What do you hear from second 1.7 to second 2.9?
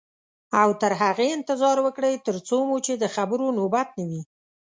وکړئ تر څو مو